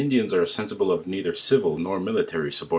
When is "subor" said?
2.49-2.69